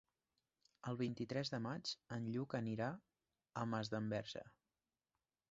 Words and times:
El 0.91 0.95
vint-i-tres 1.01 1.51
de 1.55 1.59
maig 1.65 1.91
en 2.17 2.25
Lluc 2.37 2.57
anirà 2.61 2.89
a 3.63 3.67
Masdenverge. 3.75 4.45